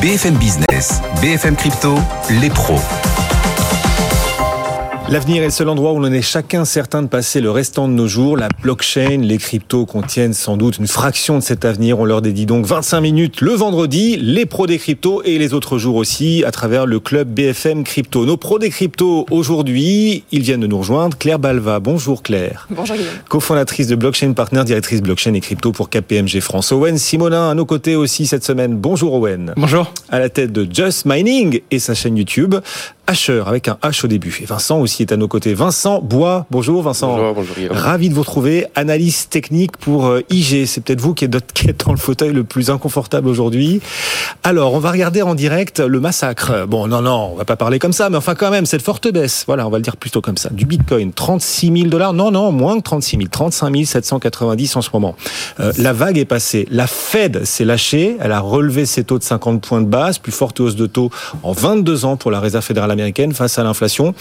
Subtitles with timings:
[0.00, 1.96] BFM Business, BFM Crypto,
[2.40, 3.07] les pros.
[5.10, 7.94] L'avenir est le seul endroit où l'on est chacun certain de passer le restant de
[7.94, 8.36] nos jours.
[8.36, 11.98] La blockchain, les cryptos contiennent sans doute une fraction de cet avenir.
[11.98, 15.78] On leur dédie donc 25 minutes le vendredi, les pros des cryptos et les autres
[15.78, 18.26] jours aussi à travers le club BFM Crypto.
[18.26, 21.16] Nos pros des cryptos aujourd'hui, ils viennent de nous rejoindre.
[21.16, 22.68] Claire Balva, bonjour Claire.
[22.68, 23.14] Bonjour Guillaume.
[23.30, 26.70] Cofondatrice de Blockchain Partner, directrice blockchain et crypto pour KPMG France.
[26.70, 28.76] Owen Simonin à nos côtés aussi cette semaine.
[28.76, 29.54] Bonjour Owen.
[29.56, 29.90] Bonjour.
[30.10, 32.56] À la tête de Just Mining et sa chaîne YouTube.
[33.06, 34.38] Asher avec un H au début.
[34.42, 35.54] Et Vincent aussi est à nos côtés.
[35.54, 37.16] Vincent Bois, bonjour Vincent.
[37.16, 38.66] Bonjour, bonjour Ravi de vous retrouver.
[38.74, 40.66] Analyse technique pour euh, IG.
[40.66, 43.80] C'est peut-être vous qui êtes dans le fauteuil le plus inconfortable aujourd'hui.
[44.42, 46.66] Alors, on va regarder en direct le massacre.
[46.66, 49.08] Bon, non, non, on va pas parler comme ça, mais enfin quand même, cette forte
[49.12, 49.44] baisse.
[49.46, 50.50] Voilà, on va le dire plutôt comme ça.
[50.50, 52.12] Du Bitcoin, 36 000 dollars.
[52.12, 53.28] Non, non, moins que 36 000.
[53.30, 55.16] 35 790 en ce moment.
[55.60, 56.66] Euh, la vague est passée.
[56.70, 58.16] La Fed s'est lâchée.
[58.20, 60.18] Elle a relevé ses taux de 50 points de base.
[60.18, 61.10] Plus forte hausse de taux
[61.42, 64.14] en 22 ans pour la Réserve fédérale américaine face à l'inflation.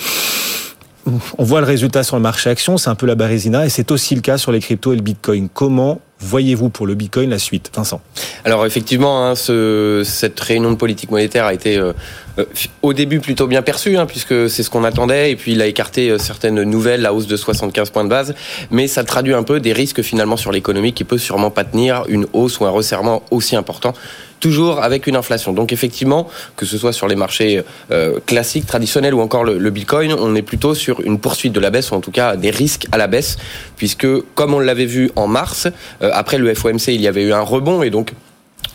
[1.37, 3.91] On voit le résultat sur le marché action, c'est un peu la barésina, et c'est
[3.91, 5.49] aussi le cas sur les cryptos et le Bitcoin.
[5.53, 8.01] Comment voyez-vous pour le Bitcoin la suite Vincent?
[8.43, 11.93] Alors effectivement, hein, ce, cette réunion de politique monétaire a été euh,
[12.39, 12.45] euh,
[12.81, 15.67] au début plutôt bien perçue, hein, puisque c'est ce qu'on attendait, et puis il a
[15.67, 18.33] écarté euh, certaines nouvelles, la hausse de 75 points de base,
[18.71, 22.03] mais ça traduit un peu des risques finalement sur l'économie qui peut sûrement pas tenir
[22.07, 23.93] une hausse ou un resserrement aussi important
[24.39, 25.53] toujours avec une inflation.
[25.53, 30.13] Donc effectivement, que ce soit sur les marchés euh, classiques, traditionnels ou encore le, Bitcoin,
[30.13, 32.87] on est plutôt sur une poursuite de la baisse ou en tout cas des risques
[32.91, 33.37] à la baisse,
[33.75, 35.67] puisque comme on l'avait vu en mars,
[36.01, 38.11] euh, après le FOMC, il y avait eu un rebond et donc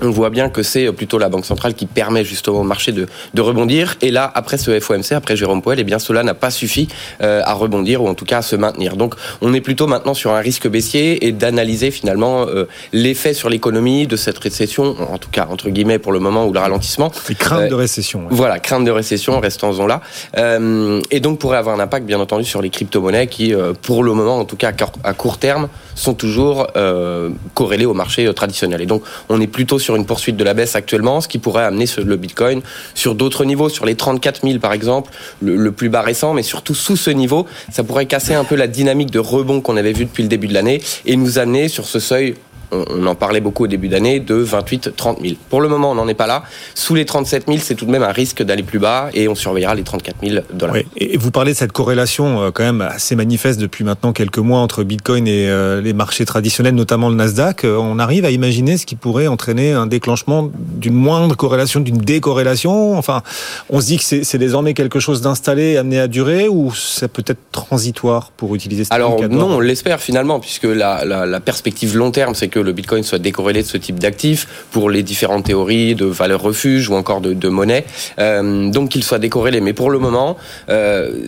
[0.02, 3.06] on voit bien que c'est plutôt la Banque centrale qui permet justement au marché de,
[3.34, 3.96] de rebondir.
[4.02, 6.88] Et là, après ce FOMC, après Jérôme Powell, eh bien cela n'a pas suffi
[7.22, 8.96] euh, à rebondir ou en tout cas à se maintenir.
[8.96, 13.48] Donc on est plutôt maintenant sur un risque baissier et d'analyser finalement euh, l'effet sur
[13.48, 17.10] l'économie de cette récession, en tout cas entre guillemets pour le moment ou le ralentissement.
[17.30, 18.20] Et crainte de récession.
[18.20, 18.28] Ouais.
[18.30, 20.00] Voilà, crainte de récession, restons-en là.
[20.36, 24.02] Euh, et donc pourrait avoir un impact bien entendu sur les crypto-monnaies qui, euh, pour
[24.02, 24.72] le moment, en tout cas
[25.04, 28.80] à court terme, sont toujours euh, corrélées au marché traditionnel.
[28.80, 31.64] Et donc on est plutôt sur une poursuite de la baisse actuellement, ce qui pourrait
[31.64, 32.62] amener le Bitcoin
[32.94, 35.10] sur d'autres niveaux, sur les 34 000 par exemple,
[35.40, 38.54] le, le, plus bas récent, mais surtout sous ce niveau, ça pourrait casser un peu
[38.54, 41.68] la dynamique de rebond qu'on avait vu depuis le début de l'année et nous amener
[41.68, 42.34] sur ce seuil
[42.72, 45.34] on en parlait beaucoup au début d'année, de 28-30 000.
[45.50, 46.42] Pour le moment, on n'en est pas là.
[46.74, 49.34] Sous les 37 000, c'est tout de même un risque d'aller plus bas et on
[49.34, 50.76] surveillera les 34 000 dollars.
[50.76, 50.86] Oui.
[50.96, 54.60] Et vous parlez de cette corrélation euh, quand même assez manifeste depuis maintenant quelques mois
[54.60, 57.64] entre Bitcoin et euh, les marchés traditionnels, notamment le Nasdaq.
[57.64, 61.98] Euh, on arrive à imaginer ce qui pourrait entraîner un déclenchement d'une moindre corrélation, d'une
[61.98, 62.96] décorrélation?
[62.96, 63.22] Enfin,
[63.68, 67.40] on se dit que c'est désormais quelque chose d'installé, amené à durer, ou c'est peut-être
[67.50, 72.10] transitoire pour utiliser ce Alors non, on l'espère finalement, puisque la, la, la perspective long
[72.10, 75.94] terme, c'est que le Bitcoin soit décorrélé de ce type d'actifs pour les différentes théories
[75.94, 77.84] de valeur refuge ou encore de, monnaie.
[78.18, 79.60] Euh, donc qu'il soit décorrélé.
[79.60, 80.36] Mais pour le moment,
[80.68, 81.26] euh,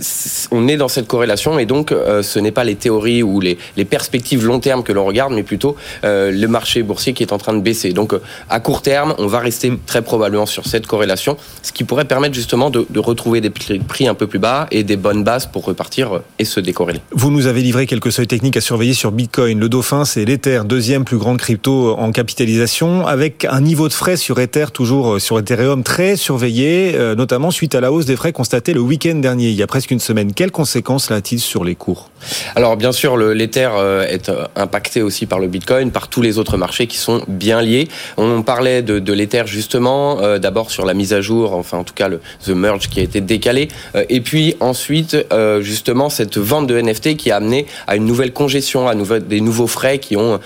[0.50, 3.59] on est dans cette corrélation et donc euh, ce n'est pas les théories ou les,
[3.84, 7.53] perspectives long terme que l'on regarde, mais plutôt le marché boursier qui est en train
[7.53, 7.93] de baisser.
[7.93, 8.15] Donc
[8.49, 12.34] à court terme, on va rester très probablement sur cette corrélation, ce qui pourrait permettre
[12.34, 15.65] justement de, de retrouver des prix un peu plus bas et des bonnes bases pour
[15.65, 17.01] repartir et se décorréler.
[17.12, 19.61] Vous nous avez livré quelques seuils techniques à surveiller sur Bitcoin.
[19.61, 24.16] Le dauphin, c'est l'Ether, deuxième plus grande crypto en capitalisation, avec un niveau de frais
[24.18, 28.74] sur Ether, toujours sur Ethereum, très surveillé, notamment suite à la hausse des frais constatée
[28.74, 30.34] le week-end dernier, il y a presque une semaine.
[30.34, 32.10] Quelles conséquences a-t-il sur les cours?
[32.56, 33.70] Alors bien sûr, l'Ether
[34.08, 37.88] est impacté aussi par le Bitcoin, par tous les autres marchés qui sont bien liés.
[38.16, 41.84] On parlait de, de l'Ether justement, euh, d'abord sur la mise à jour, enfin en
[41.84, 46.08] tout cas le the merge qui a été décalé, euh, et puis ensuite euh, justement
[46.08, 49.98] cette vente de NFT qui a amené à une nouvelle congestion, à des nouveaux frais
[49.98, 50.41] qui ont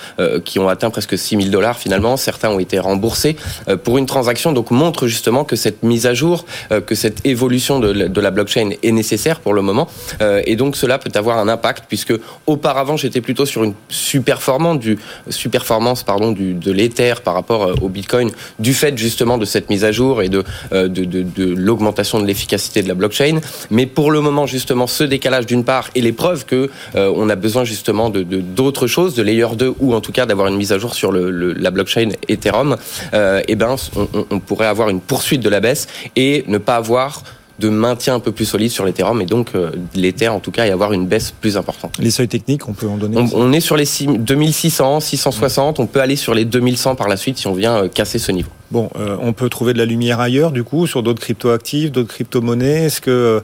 [0.45, 2.17] qui ont atteint presque 6 000 dollars finalement.
[2.17, 3.37] Certains ont été remboursés
[3.85, 6.45] pour une transaction, donc montre justement que cette mise à jour,
[6.87, 9.89] que cette évolution de la blockchain est nécessaire pour le moment,
[10.21, 12.15] et donc cela peut avoir un impact puisque
[12.47, 14.99] auparavant j'étais plutôt sur une superformance du
[15.29, 19.85] superformance pardon du de l'Ether par rapport au Bitcoin du fait justement de cette mise
[19.85, 23.41] à jour et de de, de, de l'augmentation de l'efficacité de la blockchain.
[23.71, 27.29] Mais pour le moment justement ce décalage d'une part et les preuves que euh, on
[27.29, 30.57] a besoin justement de d'autres choses, de layer 2 ou en tout cas d'avoir une
[30.57, 32.77] mise à jour sur le, la blockchain Ethereum,
[33.15, 36.77] euh, et ben on, on pourrait avoir une poursuite de la baisse et ne pas
[36.77, 37.23] avoir
[37.59, 40.67] de maintien un peu plus solide sur l'Ethereum et donc euh, l'Ether en tout cas
[40.67, 41.97] et avoir une baisse plus importante.
[41.99, 45.81] Les seuils techniques, on peut en donner On, on est sur les 6, 2600, 660,
[45.81, 48.31] on peut aller sur les 2100 par la suite si on vient euh, casser ce
[48.31, 48.51] niveau.
[48.71, 52.13] Bon, euh, on peut trouver de la lumière ailleurs du coup sur d'autres cryptoactifs, d'autres
[52.13, 52.85] crypto-monnaies.
[52.85, 53.43] Est-ce que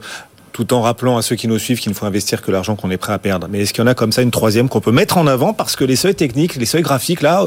[0.53, 2.89] tout en rappelant à ceux qui nous suivent qu'il ne faut investir que l'argent qu'on
[2.89, 3.47] est prêt à perdre.
[3.51, 5.51] Mais est-ce qu'il y en a comme ça une troisième qu'on peut mettre en avant
[5.51, 7.45] parce que les seuils techniques, les seuils graphiques là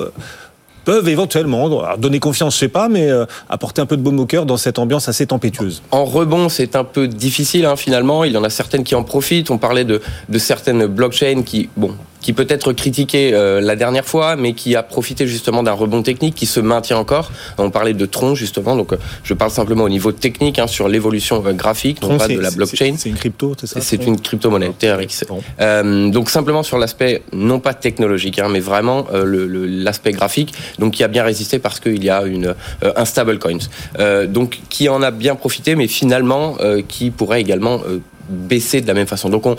[0.89, 1.69] peuvent éventuellement
[1.99, 3.11] donner confiance, je sais pas, mais
[3.51, 5.83] apporter un peu de baume au cœur dans cette ambiance assez tempétueuse.
[5.91, 8.25] En rebond, c'est un peu difficile hein, finalement.
[8.25, 9.51] Il y en a certaines qui en profitent.
[9.51, 10.01] On parlait de,
[10.31, 14.77] de certaines blockchains qui, bon, qui peut être critiqué euh, la dernière fois, mais qui
[14.77, 17.31] a profité justement d'un rebond technique qui se maintient encore.
[17.59, 20.89] On parlait de Tron justement, donc euh, je parle simplement au niveau technique hein, sur
[20.89, 22.95] l'évolution euh, graphique, Tron, non pas de la blockchain.
[22.97, 25.25] C'est une crypto, c'est ça C'est une crypto-monnaie, TRX.
[25.61, 31.05] Euh, donc simplement sur l'aspect non pas technologique, hein, mais vraiment l'aspect graphique, donc qui
[31.05, 33.59] a bien résisté parce qu'il y a une un stablecoin,
[34.29, 36.57] donc qui en a bien profité, mais finalement
[36.89, 37.81] qui pourrait également
[38.29, 39.29] baisser de la même façon.
[39.29, 39.57] Donc on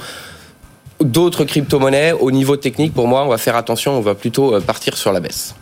[1.01, 4.59] d'autres crypto-monnaies, au niveau technique, pour moi, on va faire attention, on va plutôt euh,
[4.59, 5.55] partir sur la baisse.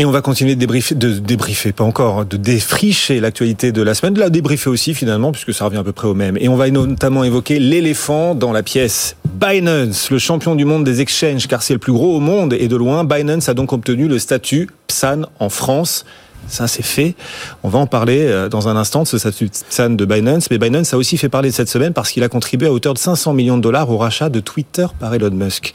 [0.00, 3.94] Et on va continuer de débriefer, de débriefer, pas encore, de défricher l'actualité de la
[3.94, 6.36] semaine, de la débriefer aussi finalement, puisque ça revient à peu près au même.
[6.40, 9.16] Et on va notamment évoquer l'éléphant dans la pièce.
[9.24, 12.68] Binance, le champion du monde des exchanges, car c'est le plus gros au monde, et
[12.68, 16.04] de loin, Binance a donc obtenu le statut PSAN en France.
[16.48, 17.14] Ça, c'est fait.
[17.62, 20.50] On va en parler euh, dans un instant de ce statut de Binance.
[20.50, 22.98] Mais Binance a aussi fait parler cette semaine parce qu'il a contribué à hauteur de
[22.98, 25.74] 500 millions de dollars au rachat de Twitter par Elon Musk.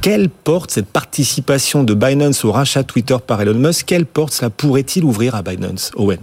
[0.00, 3.86] Quelle porte cette participation de Binance au rachat Twitter par Elon Musk?
[3.86, 6.20] Quelle porte cela pourrait-il ouvrir à Binance Owen?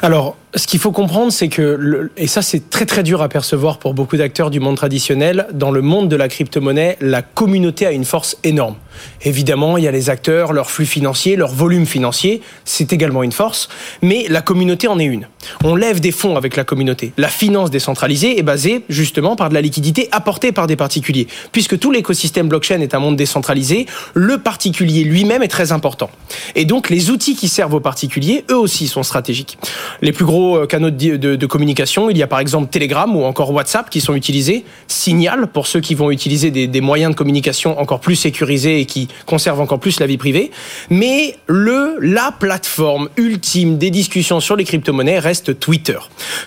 [0.00, 3.78] Alors, ce qu'il faut comprendre, c'est que, et ça c'est très très dur à percevoir
[3.78, 7.92] pour beaucoup d'acteurs du monde traditionnel, dans le monde de la crypto-monnaie, la communauté a
[7.92, 8.76] une force énorme.
[9.22, 13.32] Évidemment, il y a les acteurs, leur flux financier, leur volume financier, c'est également une
[13.32, 13.68] force,
[14.00, 15.28] mais la communauté en est une.
[15.62, 17.12] On lève des fonds avec la communauté.
[17.18, 21.26] La finance décentralisée est basée justement par de la liquidité apportée par des particuliers.
[21.52, 26.10] Puisque tout l'écosystème blockchain est un monde décentralisé, le particulier lui-même est très important.
[26.54, 29.58] Et donc les outils qui servent aux particuliers, eux aussi, sont stratégiques.
[30.00, 32.10] Les plus gros euh, canaux de, communication.
[32.10, 34.64] Il y a par exemple Telegram ou encore WhatsApp qui sont utilisés.
[34.86, 39.08] Signal pour ceux qui vont utiliser des, moyens de communication encore plus sécurisés et qui
[39.26, 40.50] conservent encore plus la vie privée.
[40.90, 45.98] Mais le, la plateforme ultime des discussions sur les crypto-monnaies reste Twitter.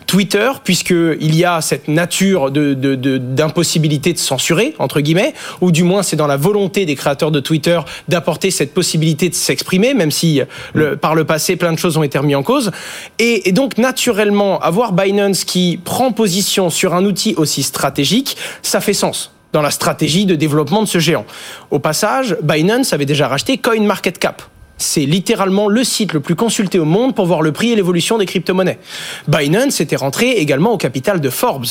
[0.07, 6.03] Twitter, puisqu'il y a cette nature d'impossibilité de, de censurer, entre guillemets, ou du moins
[6.03, 10.41] c'est dans la volonté des créateurs de Twitter d'apporter cette possibilité de s'exprimer, même si
[10.73, 12.71] le, par le passé plein de choses ont été remises en cause.
[13.17, 18.81] Et, et donc naturellement, avoir Binance qui prend position sur un outil aussi stratégique, ça
[18.81, 21.25] fait sens dans la stratégie de développement de ce géant.
[21.71, 24.43] Au passage, Binance avait déjà racheté CoinMarketCap.
[24.77, 28.19] C'est littéralement le site le plus consulté au monde pour voir le prix et l'évolution
[28.19, 28.77] des crypto-monnaies.
[29.27, 31.65] Binance était rentré également au capital de Forbes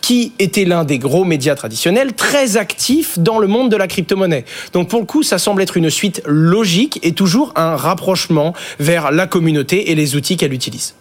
[0.00, 4.44] qui était l'un des gros médias traditionnels très actifs dans le monde de la crypto-monnaie.
[4.72, 9.10] Donc pour le coup, ça semble être une suite logique et toujours un rapprochement vers
[9.10, 10.94] la communauté et les outils qu'elle utilise.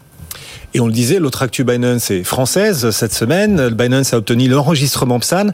[0.73, 3.69] Et on le disait, l'autre actu Binance est française cette semaine.
[3.69, 5.47] Binance a obtenu l'enregistrement PSAN.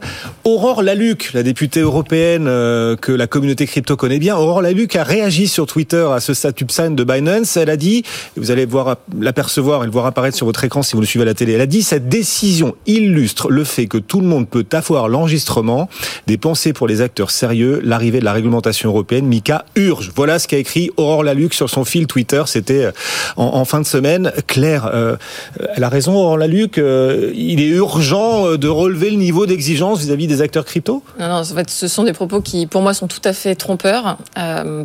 [0.44, 5.04] Aurore Laluc, la députée européenne euh, que la communauté crypto connaît bien, Aurore Laluc a
[5.04, 7.56] réagi sur Twitter à ce statut PSAN de Binance.
[7.56, 8.02] Elle a dit,
[8.36, 11.22] vous allez voir l'apercevoir et le voir apparaître sur votre écran si vous le suivez
[11.22, 14.48] à la télé, elle a dit cette décision illustre le fait que tout le monde
[14.48, 15.88] peut avoir l'enregistrement
[16.26, 20.10] des pensées pour les acteurs sérieux, l'arrivée de la réglementation européenne, Mika urge.
[20.14, 22.42] Voilà ce qu'a écrit Aurore Laluc sur son fil Twitter.
[22.46, 22.92] C'était euh,
[23.36, 24.32] en, fin de semaine.
[24.46, 25.13] Claire, euh,
[25.76, 30.00] elle a raison, Aurore Laluc, euh, il est urgent euh, de relever le niveau d'exigence
[30.00, 31.02] vis-à-vis des acteurs crypto?
[31.18, 33.54] Non, non, en fait, ce sont des propos qui, pour moi, sont tout à fait
[33.54, 34.16] trompeurs,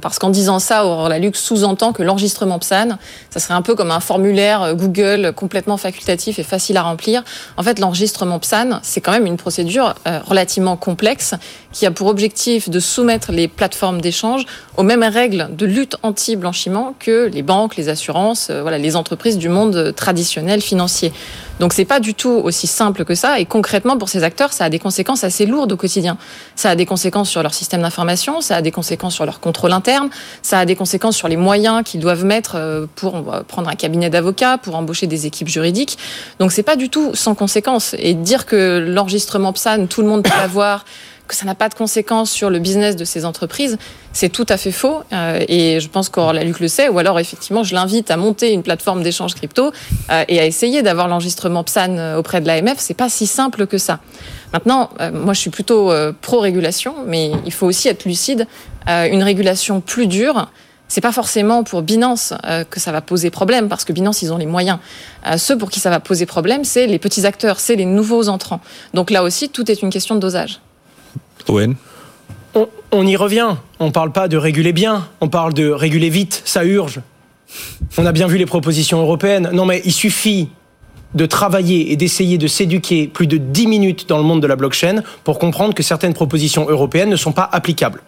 [0.02, 2.98] parce qu'en disant ça, Aurore Laluc sous-entend que l'enregistrement PSAN,
[3.30, 7.24] ça serait un peu comme un formulaire Google complètement facultatif et facile à remplir.
[7.58, 9.96] En fait, l'enregistrement PSAN, c'est quand même une procédure
[10.28, 11.36] relativement complexe
[11.72, 14.46] qui a pour objectif de soumettre les plateformes d'échange
[14.78, 19.50] aux mêmes règles de lutte anti-blanchiment que les banques, les assurances, voilà, les entreprises du
[19.50, 21.14] monde traditionnel traditionnel financier.
[21.60, 23.40] Donc c'est pas du tout aussi simple que ça.
[23.40, 26.18] Et concrètement, pour ces acteurs, ça a des conséquences assez lourdes au quotidien.
[26.56, 29.72] Ça a des conséquences sur leur système d'information, ça a des conséquences sur leur contrôle
[29.72, 30.10] interne,
[30.42, 34.10] ça a des conséquences sur les moyens qu'ils doivent mettre euh, pour prendre un cabinet
[34.10, 35.98] d'avocats, pour embaucher des équipes juridiques.
[36.40, 37.96] Donc c'est pas du tout sans conséquences.
[38.00, 40.86] Et dire que l'enregistrement PSAN, tout le monde peut l'avoir,
[41.30, 43.78] que ça n'a pas de conséquences sur le business de ces entreprises,
[44.12, 45.02] c'est tout à fait faux.
[45.14, 46.90] Euh, et je pense qu'Aurore Luc le sait.
[46.90, 49.72] Ou alors, effectivement, je l'invite à monter une plateforme d'échange crypto
[50.10, 52.76] euh, et à essayer d'avoir l'enregistrement PSAN euh, auprès de l'AMF.
[52.80, 54.00] C'est pas si simple que ça.
[54.52, 58.48] Maintenant, moi, je suis plutôt pro-régulation, mais il faut aussi être lucide.
[58.88, 60.50] une régulation plus dure,
[60.88, 62.34] c'est pas forcément pour Binance
[62.72, 64.80] que ça va poser problème, parce que Binance, ils ont les moyens.
[65.38, 68.60] ceux pour qui ça va poser problème, c'est les petits acteurs, c'est les nouveaux entrants.
[68.96, 70.62] Donc là aussi, tout est une question de dosage.
[72.92, 73.56] On, y revient.
[73.80, 77.02] On ne parle pas de réguler bien, on parle de réguler vite, ça urge.
[77.98, 79.50] On a bien vu les propositions européennes.
[79.54, 80.50] Non mais il suffit
[81.16, 84.56] de travailler et d'essayer de s'éduquer plus de 10 minutes dans le monde de la
[84.56, 88.02] blockchain pour comprendre que certaines propositions européennes ne sont pas applicables.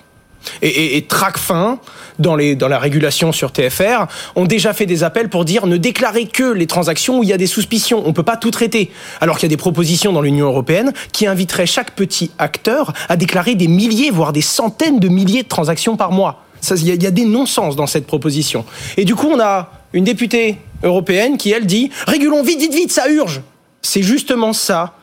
[0.61, 1.79] Et, et, et TRACFIN,
[2.19, 4.05] dans, les, dans la régulation sur TFR,
[4.35, 7.33] ont déjà fait des appels pour dire ne déclarez que les transactions où il y
[7.33, 8.01] a des suspicions.
[8.05, 8.91] On ne peut pas tout traiter.
[9.19, 13.17] Alors qu'il y a des propositions dans l'Union européenne qui inviteraient chaque petit acteur à
[13.17, 16.43] déclarer des milliers, voire des centaines de milliers de transactions par mois.
[16.69, 18.65] Il y, y, a des non-sens dans cette proposition.
[18.95, 22.91] Et du coup, on a une députée européenne qui, elle, dit régulons vite, vite, vite,
[22.91, 23.41] ça urge.
[23.81, 24.93] C'est justement ça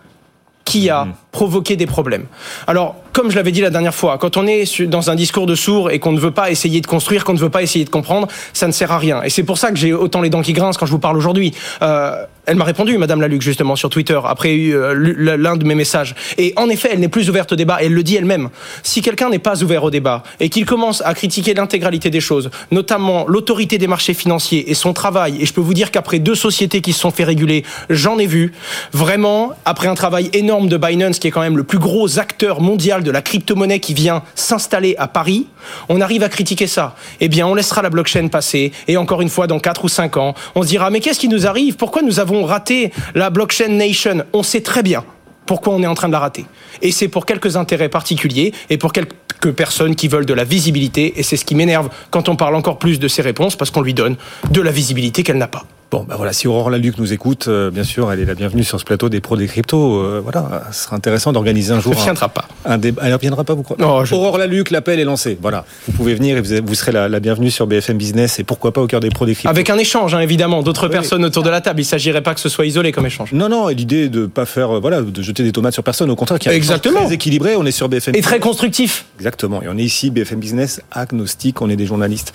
[0.65, 2.27] qui a provoqué des problèmes.
[2.67, 5.57] Alors, comme je l'avais dit la dernière fois, quand on est dans un discours de
[5.57, 7.91] sourd et qu'on ne veut pas essayer de construire, qu'on ne veut pas essayer de
[7.91, 9.25] comprendre, ça ne sert à rien.
[9.25, 11.17] Et c'est pour ça que j'ai autant les dents qui grincent quand je vous parle
[11.17, 11.53] aujourd'hui.
[11.83, 12.13] Euh,
[12.49, 14.95] elle m'a répondu, Madame Laluc, justement, sur Twitter, après euh,
[15.37, 16.15] l'un de mes messages.
[16.39, 18.49] Et en effet, elle n'est plus ouverte au débat, et elle le dit elle-même.
[18.83, 22.49] Si quelqu'un n'est pas ouvert au débat, et qu'il commence à critiquer l'intégralité des choses,
[22.71, 26.35] notamment l'autorité des marchés financiers et son travail, et je peux vous dire qu'après deux
[26.35, 28.53] sociétés qui se sont fait réguler, j'en ai vu,
[28.95, 32.63] vraiment, après un travail énorme de Binance, qui est quand même le plus gros acteur
[32.63, 35.47] mondial de la crypto-monnaie qui vient s'installer à Paris,
[35.89, 36.95] on arrive à critiquer ça.
[37.21, 40.17] Eh bien, on laissera la blockchain passer, et encore une fois, dans 4 ou 5
[40.17, 41.77] ans, on se dira, mais qu'est-ce qui nous arrive?
[41.77, 44.25] Pourquoi nous avons raté la blockchain nation?
[44.33, 45.05] On sait très bien
[45.47, 46.45] pourquoi on est en train de la rater.
[46.83, 51.19] Et c'est pour quelques intérêts particuliers et pour quelques personnes qui veulent de la visibilité.
[51.19, 53.81] Et c'est ce qui m'énerve quand on parle encore plus de ces réponses, parce qu'on
[53.81, 54.17] lui donne
[54.51, 55.65] de la visibilité qu'elle n'a pas.
[55.91, 58.63] Bon, ben voilà, si Aurore Laluc nous écoute, euh, bien sûr, elle est la bienvenue
[58.63, 59.97] sur ce plateau des pros des cryptos.
[59.97, 61.95] Euh, voilà, ce sera intéressant d'organiser un jour.
[61.95, 62.47] Elle ne viendra pas.
[62.67, 63.01] Un débat.
[63.07, 63.83] Elle ne viendra pas, vous croyez?
[63.83, 64.15] Non, je...
[64.15, 65.39] Aurore Laluc, l'appel est lancé.
[65.41, 68.45] Voilà, vous pouvez venir et vous, vous serez la, la, bienvenue sur BFM Business et
[68.45, 69.49] pourquoi pas au cœur des pros des cryptos.
[69.49, 70.93] Avec un échange, hein, évidemment, d'autres oui.
[70.93, 71.81] personnes autour de la table.
[71.81, 73.33] Il ne s'agirait pas que ce soit isolé comme échange.
[73.33, 76.11] Non, non, et l'idée de pas faire, euh, voilà, de jeter des tomates sur personne.
[76.11, 77.07] Au contraire, qui Exactement.
[77.07, 77.57] très équilibré.
[77.57, 78.15] On est sur BFM.
[78.15, 79.07] Et très constructif.
[79.17, 79.63] Exactement.
[79.63, 81.63] Et on est ici BFM Business agnostique.
[81.63, 82.35] On est des journalistes.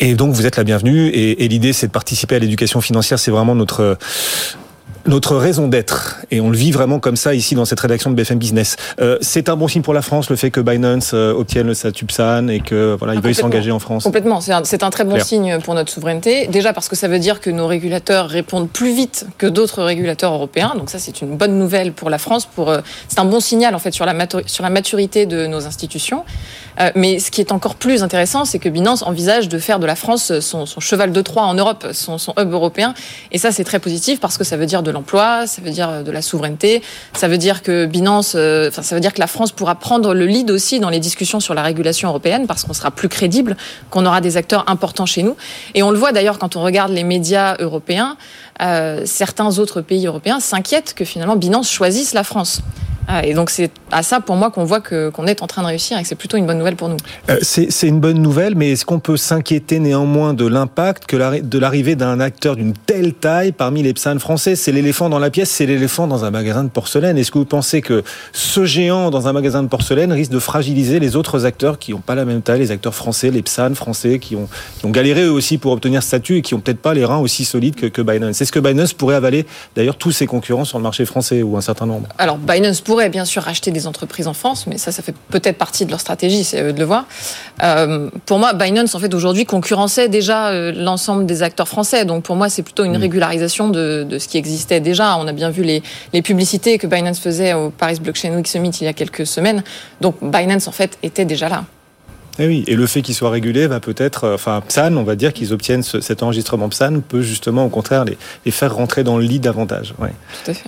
[0.00, 1.08] Et donc vous êtes la bienvenue.
[1.08, 3.18] Et, et l'idée, c'est de participer à l'éducation financière.
[3.18, 3.96] C'est vraiment notre
[5.06, 8.16] notre raison d'être, et on le vit vraiment comme ça ici dans cette rédaction de
[8.16, 8.76] BFM Business.
[9.00, 11.74] Euh, c'est un bon signe pour la France le fait que Binance euh, obtienne le
[11.74, 14.04] statut PSAN et que voilà, il ah, veuille s'engager en France.
[14.04, 15.26] Complètement, c'est un, un, très bon Claire.
[15.26, 16.46] signe pour notre souveraineté.
[16.46, 20.32] Déjà parce que ça veut dire que nos régulateurs répondent plus vite que d'autres régulateurs
[20.32, 20.72] européens.
[20.76, 22.46] Donc ça, c'est une bonne nouvelle pour la France.
[22.46, 24.14] Pour euh, c'est un bon signal en fait sur la,
[24.46, 26.24] sur la maturité de nos institutions.
[26.80, 29.86] Euh, mais ce qui est encore plus intéressant, c'est que Binance envisage de faire de
[29.86, 32.94] la France son, son cheval de Troie en Europe, son, son hub européen.
[33.32, 36.02] Et ça, c'est très positif parce que ça veut dire de l'emploi, ça veut dire
[36.02, 36.82] de la souveraineté,
[37.14, 40.14] ça veut dire que Binance, euh, enfin, ça veut dire que la France pourra prendre
[40.14, 43.56] le lead aussi dans les discussions sur la régulation européenne parce qu'on sera plus crédible,
[43.90, 45.36] qu'on aura des acteurs importants chez nous.
[45.74, 48.16] Et on le voit d'ailleurs quand on regarde les médias européens,
[48.62, 52.62] euh, certains autres pays européens s'inquiètent que finalement Binance choisisse la France.
[53.06, 55.62] Ah, et donc c'est à ça pour moi qu'on voit que qu'on est en train
[55.62, 56.96] de réussir et que c'est plutôt une bonne nouvelle pour nous.
[57.30, 61.40] Euh, c'est une bonne nouvelle, mais est-ce qu'on peut s'inquiéter néanmoins de l'impact que la,
[61.40, 64.56] de l'arrivée d'un acteur d'une telle taille parmi les PSAN français?
[64.56, 67.18] C'est l'éléphant dans la pièce, c'est l'éléphant dans un magasin de porcelaine.
[67.18, 70.98] Est-ce que vous pensez que ce géant dans un magasin de porcelaine risque de fragiliser
[70.98, 74.18] les autres acteurs qui n'ont pas la même taille, les acteurs français, les PSAN français,
[74.18, 76.80] qui ont, qui ont galéré eux aussi pour obtenir ce statut et qui ont peut-être
[76.80, 78.40] pas les reins aussi solides que, que Binance?
[78.40, 79.46] Est-ce que Binance pourrait avaler
[79.76, 82.08] d'ailleurs tous ses concurrents sur le marché français ou un certain nombre?
[82.18, 85.58] Alors Binance pourrait bien sûr racheter des entreprises en France, mais ça, ça fait peut-être
[85.58, 87.06] partie de leur stratégie, c'est eux de le voir.
[87.60, 92.04] Euh, pour moi, Binance, en fait, aujourd'hui, concurrençait déjà euh, l'ensemble des acteurs français.
[92.04, 95.16] Donc, pour moi, c'est plutôt une régularisation de, de, ce qui existait déjà.
[95.18, 95.82] On a bien vu les,
[96.12, 99.64] les, publicités que Binance faisait au Paris Blockchain Week Summit il y a quelques semaines.
[100.00, 101.64] Donc, Binance, en fait, était déjà là.
[102.38, 105.14] Et Eh oui, et le fait qu'il soit régulé va peut-être, enfin PSAN, on va
[105.14, 109.04] dire qu'ils obtiennent ce, cet enregistrement PSAN peut justement au contraire les, les, faire rentrer
[109.04, 109.94] dans le lit davantage.
[109.98, 110.10] Ouais.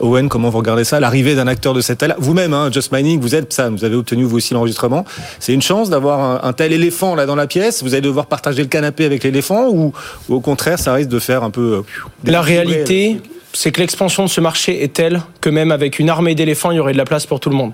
[0.00, 1.00] Owen, comment vous regardez ça?
[1.00, 3.96] L'arrivée d'un acteur de cette taille, vous-même, hein, Just Mining, vous êtes PSAN, vous avez
[3.96, 5.04] obtenu vous aussi l'enregistrement.
[5.40, 7.82] C'est une chance d'avoir un, un, tel éléphant là dans la pièce?
[7.82, 9.92] Vous allez devoir partager le canapé avec l'éléphant ou,
[10.28, 11.78] ou, au contraire, ça risque de faire un peu.
[11.78, 11.82] Euh,
[12.24, 13.20] la réalité,
[13.52, 16.76] c'est que l'expansion de ce marché est telle que même avec une armée d'éléphants, il
[16.76, 17.72] y aurait de la place pour tout le monde.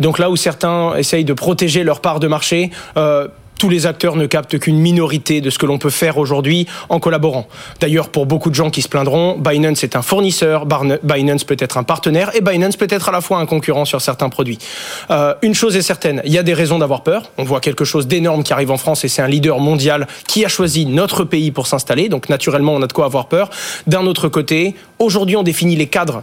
[0.00, 4.16] Donc là où certains essayent de protéger leur part de marché, euh, tous les acteurs
[4.16, 7.48] ne captent qu'une minorité de ce que l'on peut faire aujourd'hui en collaborant.
[7.80, 10.64] D'ailleurs, pour beaucoup de gens qui se plaindront, Binance est un fournisseur,
[11.02, 14.00] Binance peut être un partenaire et Binance peut être à la fois un concurrent sur
[14.00, 14.58] certains produits.
[15.10, 17.32] Euh, une chose est certaine, il y a des raisons d'avoir peur.
[17.36, 20.44] On voit quelque chose d'énorme qui arrive en France et c'est un leader mondial qui
[20.44, 22.08] a choisi notre pays pour s'installer.
[22.08, 23.50] Donc naturellement, on a de quoi avoir peur.
[23.86, 26.22] D'un autre côté, aujourd'hui, on définit les cadres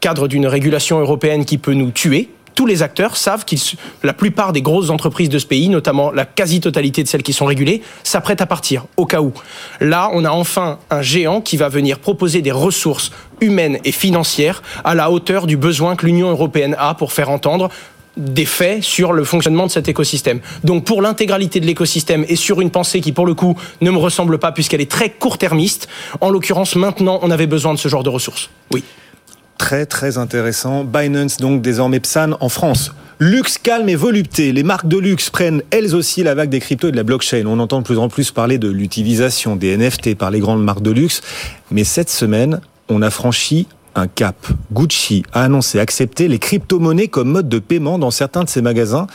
[0.00, 3.54] cadre d'une régulation européenne qui peut nous tuer, tous les acteurs savent que
[4.02, 7.44] la plupart des grosses entreprises de ce pays, notamment la quasi-totalité de celles qui sont
[7.44, 9.32] régulées, s'apprêtent à partir, au cas où.
[9.80, 14.64] Là, on a enfin un géant qui va venir proposer des ressources humaines et financières
[14.82, 17.68] à la hauteur du besoin que l'Union européenne a pour faire entendre
[18.16, 20.40] des faits sur le fonctionnement de cet écosystème.
[20.64, 23.98] Donc pour l'intégralité de l'écosystème et sur une pensée qui pour le coup ne me
[23.98, 25.86] ressemble pas puisqu'elle est très court-termiste,
[26.20, 28.50] en l'occurrence maintenant on avait besoin de ce genre de ressources.
[28.72, 28.82] Oui
[29.58, 30.84] très très intéressant.
[30.84, 32.92] Binance donc désormais PSAN en France.
[33.20, 34.52] Luxe, calme et volupté.
[34.52, 37.44] Les marques de luxe prennent elles aussi la vague des cryptos et de la blockchain.
[37.46, 40.82] On entend de plus en plus parler de l'utilisation des NFT par les grandes marques
[40.82, 41.20] de luxe.
[41.72, 44.36] Mais cette semaine, on a franchi un cap.
[44.72, 49.08] Gucci a annoncé accepter les crypto-monnaies comme mode de paiement dans certains de ses magasins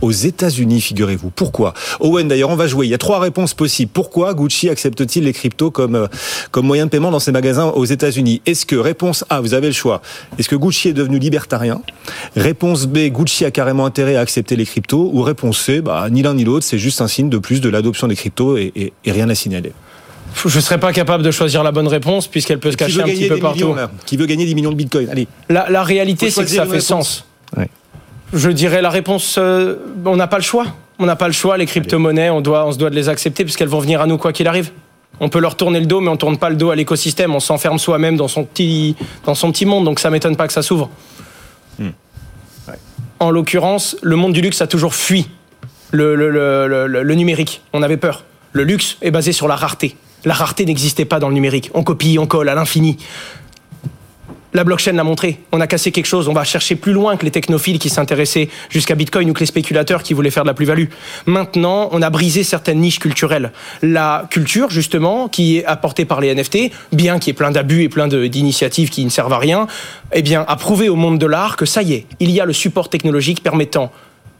[0.00, 1.30] aux États-Unis, figurez-vous.
[1.30, 1.74] Pourquoi?
[2.00, 2.86] Owen, d'ailleurs, on va jouer.
[2.86, 3.90] Il y a trois réponses possibles.
[3.92, 6.06] Pourquoi Gucci accepte-t-il les cryptos comme, euh,
[6.50, 8.42] comme moyen de paiement dans ses magasins aux États-Unis?
[8.46, 10.00] Est-ce que, réponse A, vous avez le choix.
[10.38, 11.82] Est-ce que Gucci est devenu libertarien?
[12.36, 16.22] Réponse B, Gucci a carrément intérêt à accepter les cryptos Ou réponse C, bah, ni
[16.22, 18.92] l'un ni l'autre, c'est juste un signe de plus de l'adoption des cryptos et, et,
[19.04, 19.72] et rien à signaler.
[20.46, 23.04] Je ne serais pas capable de choisir la bonne réponse puisqu'elle peut se cacher un
[23.04, 23.68] petit peu partout.
[23.74, 25.08] Millions, Qui veut gagner 10 millions de bitcoins?
[25.10, 25.26] Allez.
[25.48, 26.84] La, la réalité, c'est que ça fait réponse.
[26.84, 27.24] sens.
[27.56, 27.68] Ouais.
[28.32, 30.66] Je dirais la réponse, euh, on n'a pas le choix.
[30.98, 31.56] On n'a pas le choix.
[31.56, 34.18] Les crypto-monnaies, on, doit, on se doit de les accepter puisqu'elles vont venir à nous
[34.18, 34.70] quoi qu'il arrive.
[35.18, 37.34] On peut leur tourner le dos, mais on tourne pas le dos à l'écosystème.
[37.34, 39.84] On s'enferme soi-même dans son petit, dans son petit monde.
[39.84, 40.88] Donc ça m'étonne pas que ça s'ouvre.
[41.78, 41.90] Hmm.
[42.68, 42.74] Ouais.
[43.18, 45.28] En l'occurrence, le monde du luxe a toujours fui
[45.90, 47.62] le, le, le, le, numérique.
[47.72, 48.24] On avait peur.
[48.52, 49.96] Le luxe est basé sur la rareté.
[50.24, 51.70] La rareté n'existait pas dans le numérique.
[51.74, 52.98] On copie, on colle à l'infini.
[54.52, 55.38] La blockchain l'a montré.
[55.52, 56.28] On a cassé quelque chose.
[56.28, 59.46] On va chercher plus loin que les technophiles qui s'intéressaient jusqu'à Bitcoin ou que les
[59.46, 60.86] spéculateurs qui voulaient faire de la plus-value.
[61.26, 63.52] Maintenant, on a brisé certaines niches culturelles.
[63.82, 67.82] La culture, justement, qui est apportée par les NFT, bien qu'il y ait plein d'abus
[67.82, 69.68] et plein d'initiatives qui ne servent à rien,
[70.12, 72.44] eh bien, a prouvé au monde de l'art que ça y est, il y a
[72.44, 73.92] le support technologique permettant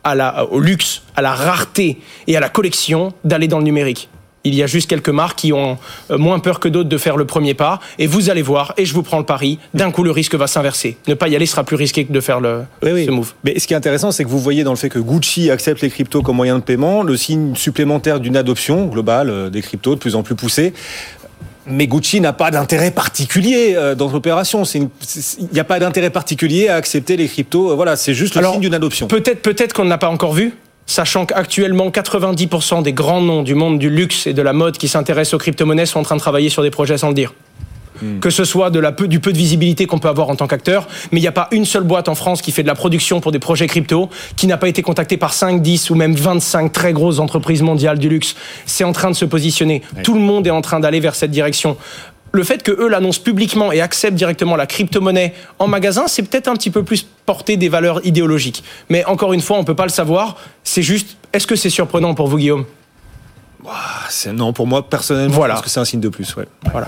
[0.02, 4.08] à la, au luxe, à la rareté et à la collection d'aller dans le numérique.
[4.44, 5.76] Il y a juste quelques marques qui ont
[6.10, 7.78] euh, moins peur que d'autres de faire le premier pas.
[7.98, 10.46] Et vous allez voir, et je vous prends le pari, d'un coup le risque va
[10.46, 10.96] s'inverser.
[11.08, 13.06] Ne pas y aller sera plus risqué que de faire le, oui, oui.
[13.06, 13.32] ce move.
[13.44, 15.82] Mais ce qui est intéressant, c'est que vous voyez dans le fait que Gucci accepte
[15.82, 19.94] les cryptos comme moyen de paiement le signe supplémentaire d'une adoption globale euh, des cryptos
[19.94, 20.72] de plus en plus poussée.
[21.66, 24.62] Mais Gucci n'a pas d'intérêt particulier euh, dans l'opération.
[24.64, 24.88] Il
[25.52, 27.76] n'y a pas d'intérêt particulier à accepter les cryptos.
[27.76, 29.06] Voilà, c'est juste le Alors, signe d'une adoption.
[29.06, 30.54] Peut-être, peut-être qu'on ne l'a pas encore vu
[30.90, 34.88] sachant qu'actuellement 90% des grands noms du monde du luxe et de la mode qui
[34.88, 37.32] s'intéressent aux crypto-monnaies sont en train de travailler sur des projets sans le dire.
[38.02, 38.18] Hmm.
[38.18, 40.48] Que ce soit de la peu, du peu de visibilité qu'on peut avoir en tant
[40.48, 42.74] qu'acteur, mais il n'y a pas une seule boîte en France qui fait de la
[42.74, 46.16] production pour des projets crypto qui n'a pas été contactée par 5, 10 ou même
[46.16, 48.34] 25 très grosses entreprises mondiales du luxe.
[48.66, 49.82] C'est en train de se positionner.
[49.94, 50.02] Ouais.
[50.02, 51.76] Tout le monde est en train d'aller vers cette direction
[52.32, 56.48] le fait que eux l'annoncent publiquement et acceptent directement la crypto-monnaie en magasin, c'est peut-être
[56.48, 58.62] un petit peu plus porter des valeurs idéologiques.
[58.88, 60.36] Mais encore une fois, on peut pas le savoir.
[60.64, 62.64] C'est juste, est-ce que c'est surprenant pour vous, Guillaume?
[64.32, 65.54] Non, pour moi, personnellement, voilà.
[65.54, 66.34] je pense que c'est un signe de plus.
[66.36, 66.46] Ouais.
[66.72, 66.86] Voilà.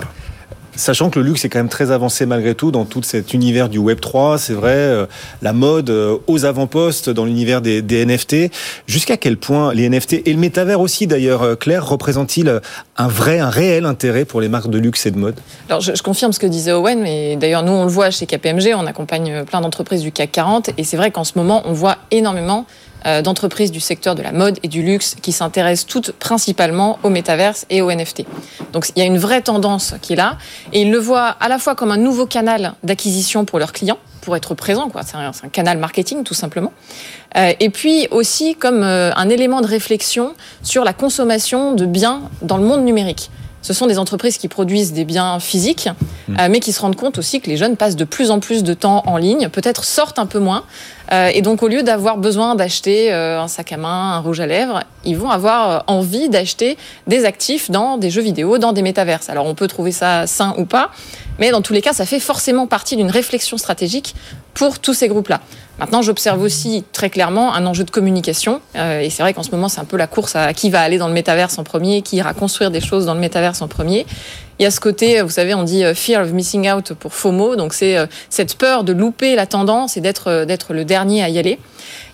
[0.75, 3.69] Sachant que le luxe est quand même très avancé malgré tout dans tout cet univers
[3.69, 5.05] du Web 3, c'est vrai, euh,
[5.43, 8.51] la mode euh, aux avant-postes dans l'univers des, des, NFT.
[8.87, 12.59] Jusqu'à quel point les NFT et le métavers aussi d'ailleurs, euh, Claire, représentent-ils
[12.97, 15.35] un vrai, un réel intérêt pour les marques de luxe et de mode?
[15.69, 18.25] Alors je, je confirme ce que disait Owen, mais d'ailleurs nous on le voit chez
[18.25, 21.73] KPMG, on accompagne plein d'entreprises du CAC 40 et c'est vrai qu'en ce moment on
[21.73, 22.65] voit énormément
[23.23, 27.65] d'entreprises du secteur de la mode et du luxe qui s'intéressent toutes principalement au métaverse
[27.69, 28.25] et au NFT.
[28.71, 30.37] Donc il y a une vraie tendance qui est là
[30.71, 33.97] et ils le voient à la fois comme un nouveau canal d'acquisition pour leurs clients
[34.23, 35.01] pour être présent, quoi.
[35.03, 36.71] C'est un, un, canal marketing tout simplement.
[37.35, 42.21] Euh, et puis aussi comme euh, un élément de réflexion sur la consommation de biens
[42.41, 43.29] dans le monde numérique.
[43.61, 45.89] Ce sont des entreprises qui produisent des biens physiques,
[46.29, 48.61] euh, mais qui se rendent compte aussi que les jeunes passent de plus en plus
[48.61, 50.63] de temps en ligne, peut-être sortent un peu moins.
[51.11, 54.39] Euh, et donc, au lieu d'avoir besoin d'acheter euh, un sac à main, un rouge
[54.39, 58.73] à lèvres, ils vont avoir euh, envie d'acheter des actifs dans des jeux vidéo, dans
[58.73, 59.29] des métaverses.
[59.29, 60.91] Alors, on peut trouver ça sain ou pas,
[61.39, 64.15] mais dans tous les cas, ça fait forcément partie d'une réflexion stratégique
[64.53, 65.41] pour tous ces groupes-là.
[65.79, 68.61] Maintenant, j'observe aussi très clairement un enjeu de communication.
[68.75, 70.99] Et c'est vrai qu'en ce moment, c'est un peu la course à qui va aller
[70.99, 74.05] dans le métaverse en premier, qui ira construire des choses dans le métaverse en premier.
[74.59, 77.55] Il y a ce côté, vous savez, on dit fear of missing out pour FOMO.
[77.55, 77.97] Donc, c'est
[78.29, 81.59] cette peur de louper la tendance et d'être, d'être le dernier à y aller.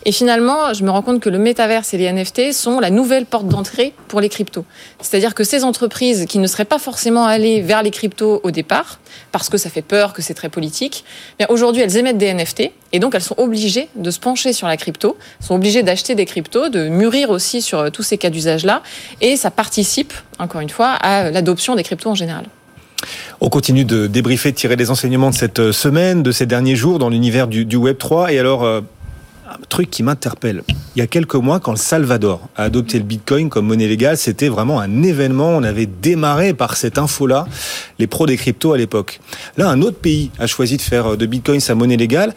[0.05, 3.25] Et finalement, je me rends compte que le métaverse et les NFT sont la nouvelle
[3.25, 4.65] porte d'entrée pour les cryptos.
[5.01, 8.99] C'est-à-dire que ces entreprises qui ne seraient pas forcément allées vers les cryptos au départ,
[9.31, 11.03] parce que ça fait peur, que c'est très politique,
[11.49, 14.77] aujourd'hui elles émettent des NFT et donc elles sont obligées de se pencher sur la
[14.77, 18.81] crypto, sont obligées d'acheter des cryptos, de mûrir aussi sur tous ces cas d'usage-là,
[19.21, 22.45] et ça participe, encore une fois, à l'adoption des cryptos en général.
[23.41, 26.99] On continue de débriefer, de tirer des enseignements de cette semaine, de ces derniers jours
[26.99, 28.33] dans l'univers du, du, Web 3.
[28.33, 28.81] Et alors, euh,
[29.69, 30.63] truc qui m'interpelle.
[30.95, 34.17] Il y a quelques mois, quand le Salvador a adopté le Bitcoin comme monnaie légale,
[34.17, 35.49] c'était vraiment un événement.
[35.49, 37.47] On avait démarré par cette info-là,
[37.99, 39.21] les pros des cryptos à l'époque.
[39.57, 42.33] Là, un autre pays a choisi de faire de Bitcoin sa monnaie légale.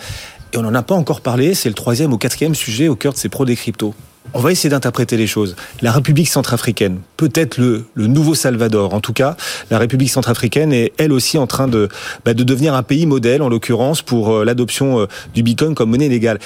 [0.52, 1.54] Et on n'en a pas encore parlé.
[1.54, 3.94] C'est le troisième ou quatrième sujet au cœur de ces pros des cryptos.
[4.34, 5.56] On va essayer d'interpréter les choses.
[5.82, 9.36] La République centrafricaine, peut-être le, le, nouveau Salvador, en tout cas,
[9.70, 11.88] la République centrafricaine est elle aussi en train de,
[12.24, 15.90] bah, de devenir un pays modèle, en l'occurrence, pour euh, l'adoption euh, du Bitcoin comme
[15.90, 16.38] monnaie légale.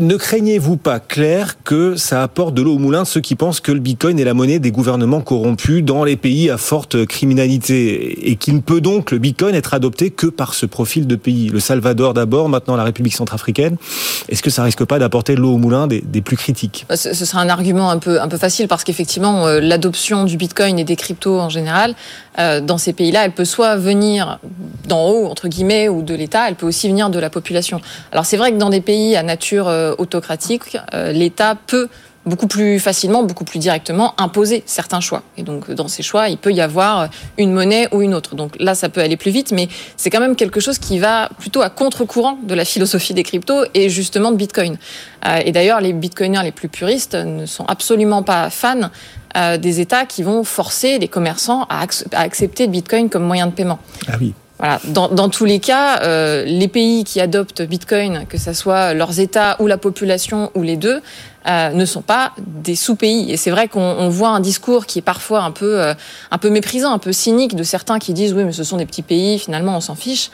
[0.00, 3.70] Ne craignez-vous pas, Claire, que ça apporte de l'eau au moulin ceux qui pensent que
[3.70, 8.34] le Bitcoin est la monnaie des gouvernements corrompus dans les pays à forte criminalité et
[8.34, 11.48] qu'il ne peut donc le Bitcoin être adopté que par ce profil de pays?
[11.48, 13.76] Le Salvador d'abord, maintenant la République centrafricaine.
[14.28, 16.86] Est-ce que ça risque pas d'apporter de l'eau au moulin des, plus critiques?
[16.92, 20.80] Ce sera un argument un peu, un peu facile parce qu'effectivement, euh, l'adoption du Bitcoin
[20.80, 21.94] et des cryptos en général,
[22.40, 24.40] euh, dans ces pays-là, elle peut soit venir
[24.88, 27.80] d'en haut, entre guillemets, ou de l'État, elle peut aussi venir de la population.
[28.10, 31.88] Alors c'est vrai que dans des pays à nature euh, autocratique, euh, l'État peut
[32.26, 35.22] beaucoup plus facilement, beaucoup plus directement imposer certains choix.
[35.36, 38.34] Et donc dans ces choix, il peut y avoir une monnaie ou une autre.
[38.34, 39.68] Donc là, ça peut aller plus vite, mais
[39.98, 43.66] c'est quand même quelque chose qui va plutôt à contre-courant de la philosophie des cryptos
[43.74, 44.78] et justement de Bitcoin.
[45.44, 48.90] Et d'ailleurs, les bitcoiners les plus puristes ne sont absolument pas fans
[49.58, 53.78] des États qui vont forcer les commerçants à, accepter le Bitcoin comme moyen de paiement.
[54.08, 54.32] Ah oui.
[54.64, 54.80] Voilà.
[54.84, 59.20] Dans, dans, tous les cas, euh, les pays qui adoptent Bitcoin, que ce soit leurs
[59.20, 61.02] États ou la population ou les deux,
[61.46, 63.30] euh, ne sont pas des sous-pays.
[63.30, 65.92] Et c'est vrai qu'on voit un discours qui est parfois un peu, euh,
[66.30, 68.86] un peu méprisant, un peu cynique de certains qui disent oui, mais ce sont des
[68.86, 70.30] petits pays, finalement, on s'en fiche.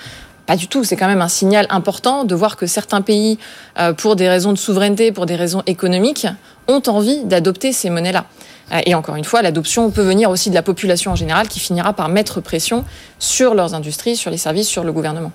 [0.46, 0.84] Pas du tout.
[0.84, 3.36] C'est quand même un signal important de voir que certains pays,
[3.80, 6.28] euh, pour des raisons de souveraineté, pour des raisons économiques,
[6.68, 8.26] ont envie d'adopter ces monnaies-là.
[8.72, 11.60] Euh, et encore une fois, l'adoption peut venir aussi de la population en général qui
[11.60, 12.84] finira par mettre pression
[13.18, 15.32] sur leurs industries, sur les services, sur le gouvernement.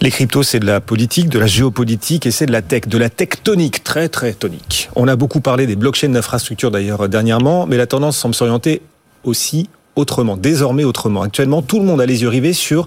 [0.00, 2.98] Les cryptos, c'est de la politique, de la géopolitique et c'est de la tech, de
[2.98, 4.88] la tectonique, très très tonique.
[4.94, 8.82] On a beaucoup parlé des blockchains d'infrastructure d'ailleurs dernièrement, mais la tendance semble s'orienter
[9.24, 11.22] aussi autrement, désormais autrement.
[11.22, 12.86] Actuellement, tout le monde a les yeux rivés sur,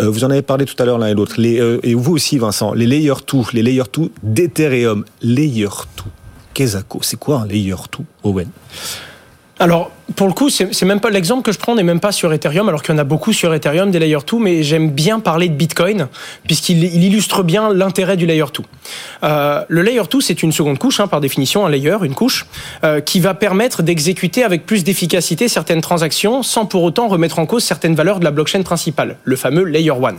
[0.00, 2.38] euh, vous en avez parlé tout à l'heure l'un et l'autre, euh, et vous aussi
[2.38, 5.04] Vincent, les layer 2, les layer 2 d'Ethereum.
[5.22, 6.02] Layer 2,
[6.58, 8.50] qu'est-ce c'est quoi un layer 2, Owen?
[9.60, 12.32] Alors, pour le coup, c'est même pas l'exemple que je prends n'est même pas sur
[12.32, 15.20] Ethereum, alors qu'il y en a beaucoup sur Ethereum des layer 2, mais j'aime bien
[15.20, 16.08] parler de Bitcoin
[16.46, 18.64] puisqu'il illustre bien l'intérêt du layer 2.
[19.24, 22.46] Euh, le layer 2, c'est une seconde couche, hein, par définition, un layer, une couche,
[22.84, 27.44] euh, qui va permettre d'exécuter avec plus d'efficacité certaines transactions sans pour autant remettre en
[27.44, 30.14] cause certaines valeurs de la blockchain principale, le fameux layer 1.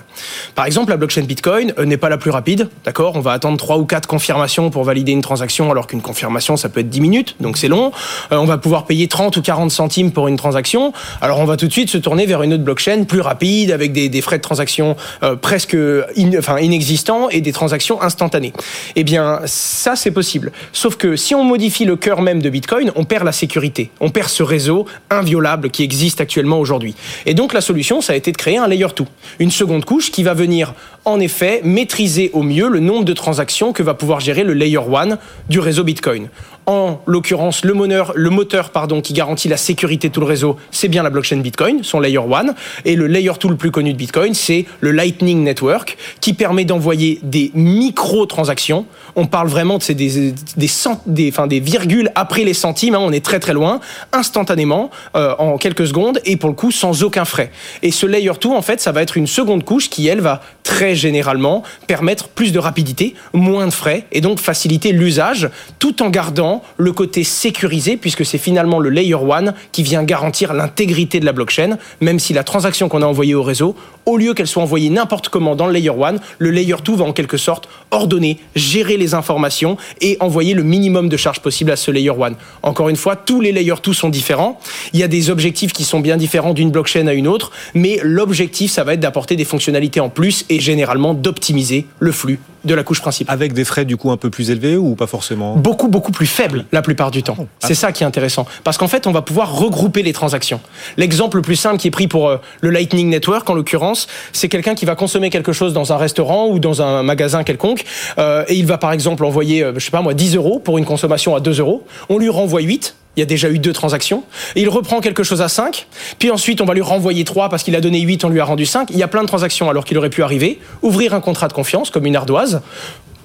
[0.54, 3.15] Par exemple, la blockchain Bitcoin euh, n'est pas la plus rapide, d'accord?
[3.15, 6.69] On va attendre trois ou quatre confirmations pour valider une transaction, alors qu'une confirmation, ça
[6.69, 7.91] peut être 10 minutes, donc c'est long.
[8.30, 10.91] On va pouvoir payer 30 ou 40 centimes pour une transaction.
[11.21, 13.93] Alors on va tout de suite se tourner vers une autre blockchain plus rapide, avec
[13.93, 18.51] des, frais de transaction euh, presque in, enfin, inexistants et des transactions instantanées.
[18.97, 20.51] Eh bien, ça c'est possible.
[20.73, 24.09] Sauf que si on modifie le cœur même de Bitcoin, on perd la sécurité, on
[24.09, 26.95] perd ce réseau inviolable qui existe actuellement aujourd'hui.
[27.25, 29.05] Et donc la solution, ça a été de créer un layer 2,
[29.39, 30.73] une seconde couche qui va venir
[31.05, 34.77] en effet maîtriser au mieux le nombre de transactions que va pouvoir gérer le layer
[34.77, 35.17] 1
[35.49, 36.27] du réseau Bitcoin
[36.69, 41.01] en l'occurrence le moteur, pardon, qui garantit la sécurité de tout le réseau, c'est bien
[41.01, 42.53] la blockchain Bitcoin, son layer 1.
[42.86, 46.65] Et le layer 2 le plus connu de Bitcoin, c'est le Lightning Network, qui permet
[46.65, 48.86] d'envoyer des micro-transactions.
[49.21, 53.01] On parle vraiment de des, des, cent, des, enfin, des virgules après les centimes, hein,
[53.01, 53.82] on est très très loin,
[54.13, 57.51] instantanément, euh, en quelques secondes, et pour le coup sans aucun frais.
[57.84, 60.39] Et ce layer 2, en fait, ça va être une seconde couche qui, elle, va
[60.63, 66.10] très généralement permettre plus de rapidité, moins de frais, et donc faciliter l'usage, tout en
[66.10, 71.25] gardant le côté sécurisé, puisque c'est finalement le layer 1 qui vient garantir l'intégrité de
[71.25, 74.63] la blockchain, même si la transaction qu'on a envoyée au réseau, au lieu qu'elle soit
[74.63, 78.39] envoyée n'importe comment dans le layer 1, le layer 2 va en quelque sorte ordonner,
[78.55, 82.34] gérer les informations et envoyer le minimum de charge possible à ce layer 1.
[82.63, 84.60] Encore une fois, tous les layers 2 sont différents.
[84.93, 88.00] Il y a des objectifs qui sont bien différents d'une blockchain à une autre, mais
[88.04, 92.74] l'objectif, ça va être d'apporter des fonctionnalités en plus et généralement d'optimiser le flux de
[92.74, 93.34] la couche principale.
[93.34, 95.56] Avec des frais du coup un peu plus élevés ou pas forcément?
[95.56, 97.36] Beaucoup, beaucoup plus faibles la plupart du temps.
[97.39, 98.45] Oh, c'est ça qui est intéressant.
[98.63, 100.60] Parce qu'en fait, on va pouvoir regrouper les transactions.
[100.98, 104.50] L'exemple le plus simple qui est pris pour euh, le Lightning Network, en l'occurrence, c'est
[104.50, 107.86] quelqu'un qui va consommer quelque chose dans un restaurant ou dans un magasin quelconque,
[108.17, 111.36] euh, et il va par exemple envoyer, euh, je moi, 10 euros pour une consommation
[111.36, 111.84] à 2 euros.
[112.10, 114.23] On lui renvoie 8, il y a déjà eu deux transactions.
[114.56, 115.88] Et il reprend quelque chose à 5,
[116.19, 118.45] puis ensuite on va lui renvoyer 3 parce qu'il a donné 8, on lui a
[118.45, 118.89] rendu 5.
[118.91, 121.54] Il y a plein de transactions alors qu'il aurait pu arriver, ouvrir un contrat de
[121.54, 122.62] confiance comme une ardoise,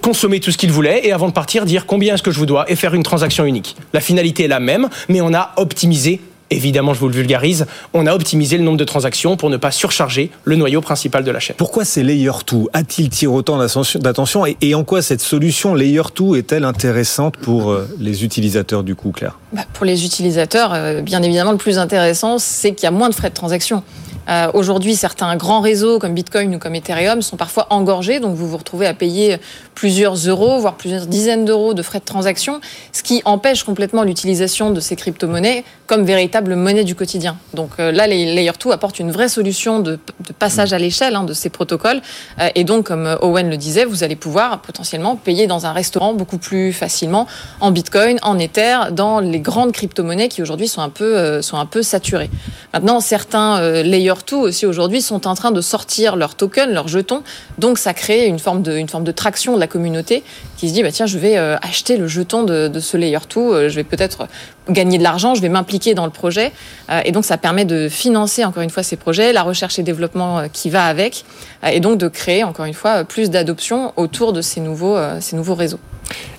[0.03, 2.46] consommer tout ce qu'il voulait et avant de partir dire combien est-ce que je vous
[2.46, 3.77] dois et faire une transaction unique.
[3.92, 8.07] La finalité est la même, mais on a optimisé évidemment, je vous le vulgarise, on
[8.07, 11.40] a optimisé le nombre de transactions pour ne pas surcharger le noyau principal de la
[11.40, 11.57] chaîne.
[11.57, 16.37] Pourquoi ces Layer 2 A-t-il tiré autant d'attention et, en quoi cette solution Layer 2
[16.37, 19.38] est-elle intéressante pour euh, les utilisateurs du coup, Claire?
[19.52, 23.09] Bah, Pour les utilisateurs, euh, bien évidemment, le plus intéressant, c'est qu'il y a moins
[23.09, 23.83] de frais de transaction.
[24.28, 28.48] Euh, Aujourd'hui, certains grands réseaux comme Bitcoin ou comme Ethereum sont parfois engorgés, donc vous
[28.48, 29.38] vous retrouvez à payer
[29.74, 32.60] plusieurs euros, voire plusieurs dizaines d'euros de frais de transaction,
[32.92, 37.37] ce qui empêche complètement l'utilisation de ces crypto-monnaies comme véritable monnaie du quotidien.
[37.52, 39.98] Donc euh, là, les Layer 2 apportent une vraie solution de,
[40.38, 42.00] passage à l'échelle hein, de ces protocoles.
[42.40, 46.14] Euh, et donc, comme Owen le disait, vous allez pouvoir potentiellement payer dans un restaurant
[46.14, 47.26] beaucoup plus facilement
[47.60, 51.66] en Bitcoin, en Ether, dans les grandes crypto-monnaies qui aujourd'hui sont un peu sont un
[51.66, 52.30] peu saturées.
[52.72, 57.22] Maintenant, certains Layer 2 aussi aujourd'hui sont en train de sortir leurs tokens, leurs jetons.
[57.59, 60.22] Donc, ça crée une forme de une forme de traction de la communauté
[60.57, 63.18] qui se dit bah tiens, je vais euh, acheter le jeton de, de ce Layer
[63.35, 64.29] 2, je vais peut-être
[64.68, 66.53] gagner de l'argent, je vais m'impliquer dans le projet.
[66.90, 69.83] Euh, et donc, ça permet de financer, encore une fois, ces projets, la recherche et
[69.83, 71.24] développement euh, qui va avec,
[71.64, 75.37] euh, et donc de créer, encore une fois, plus d'adoption autour de ces nouveaux, ces
[75.37, 75.81] nouveaux réseaux.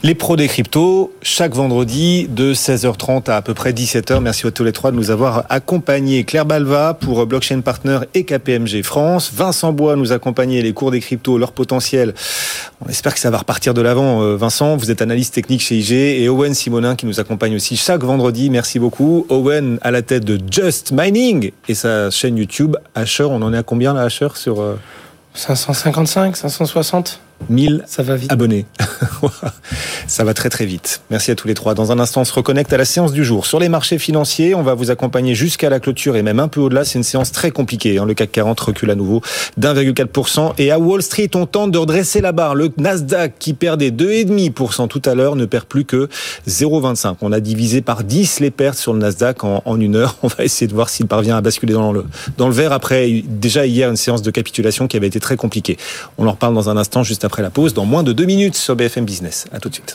[0.04, 4.20] Les pros des cryptos, chaque vendredi de 16h30 à à peu près 17h.
[4.20, 6.24] Merci à tous les trois de nous avoir accompagnés.
[6.24, 9.32] Claire Balva pour Blockchain Partner et KPMG France.
[9.34, 12.14] Vincent Bois nous accompagnait les cours des cryptos, leur potentiel.
[12.86, 14.36] On espère que ça va repartir de l'avant.
[14.36, 18.04] Vincent, vous êtes analyste technique chez IG et Owen Simonin qui nous accompagne aussi chaque
[18.04, 18.15] vendredi.
[18.50, 19.26] Merci beaucoup.
[19.30, 23.24] Owen à la tête de Just Mining et sa chaîne YouTube Asher.
[23.24, 24.64] On en est à combien là, Asher sur
[25.34, 27.20] 555, 560
[27.50, 28.32] 1000 ça va vite.
[28.32, 28.66] abonnés.
[30.08, 31.02] ça va très très vite.
[31.10, 31.74] Merci à tous les trois.
[31.74, 33.46] Dans un instant, on se reconnecte à la séance du jour.
[33.46, 36.60] Sur les marchés financiers, on va vous accompagner jusqu'à la clôture et même un peu
[36.62, 36.86] au-delà.
[36.86, 37.98] C'est une séance très compliquée.
[37.98, 38.06] Hein.
[38.06, 39.22] Le CAC 40 recule à nouveau
[39.58, 40.54] d'1,4%.
[40.58, 42.56] Et à Wall Street, on tente de redresser la barre.
[42.56, 46.10] Le Nasdaq, qui perdait 2,5% tout à l'heure, ne perd plus que
[46.48, 47.18] 0,25.
[47.22, 50.18] On a divisé par 10 les pertes sur le Nasdaq en, en une heure.
[50.24, 52.06] On va essayer de voir s'il parvient à basculer dans le,
[52.38, 55.78] dans le vert après déjà hier une séance de capitulation qui avait été très compliquée.
[56.18, 58.56] On en reparle dans un instant juste après la pause, dans moins de deux minutes
[58.56, 59.46] sur BFM Business.
[59.52, 59.84] À tout de suite.